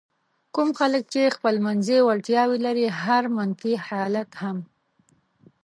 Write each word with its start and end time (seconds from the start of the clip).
کوم 0.55 0.69
خلک 0.79 1.03
چې 1.13 1.33
خپلمنځي 1.35 1.97
وړتیاوې 2.03 2.57
لري 2.67 2.85
هر 3.01 3.23
منفي 3.35 3.73
حالت 3.87 4.29
هم. 4.41 4.57